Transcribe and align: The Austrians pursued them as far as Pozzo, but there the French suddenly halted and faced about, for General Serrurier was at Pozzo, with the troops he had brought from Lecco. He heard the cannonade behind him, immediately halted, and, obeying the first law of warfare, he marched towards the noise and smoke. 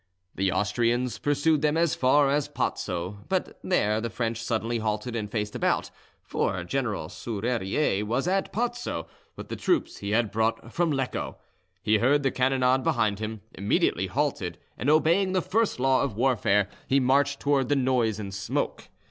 The 0.33 0.51
Austrians 0.51 1.19
pursued 1.19 1.61
them 1.61 1.77
as 1.77 1.93
far 1.93 2.31
as 2.31 2.47
Pozzo, 2.47 3.19
but 3.29 3.59
there 3.61 4.01
the 4.01 4.09
French 4.09 4.41
suddenly 4.41 4.79
halted 4.79 5.15
and 5.15 5.29
faced 5.29 5.55
about, 5.55 5.91
for 6.23 6.63
General 6.63 7.07
Serrurier 7.07 8.03
was 8.03 8.27
at 8.27 8.51
Pozzo, 8.51 9.05
with 9.35 9.49
the 9.49 9.55
troops 9.55 9.97
he 9.97 10.09
had 10.09 10.31
brought 10.31 10.73
from 10.73 10.91
Lecco. 10.91 11.35
He 11.83 11.99
heard 11.99 12.23
the 12.23 12.31
cannonade 12.31 12.83
behind 12.83 13.19
him, 13.19 13.41
immediately 13.53 14.07
halted, 14.07 14.57
and, 14.75 14.89
obeying 14.89 15.33
the 15.33 15.39
first 15.43 15.79
law 15.79 16.01
of 16.01 16.15
warfare, 16.15 16.67
he 16.87 16.99
marched 16.99 17.39
towards 17.39 17.69
the 17.69 17.75
noise 17.75 18.19
and 18.19 18.33
smoke. 18.33 18.89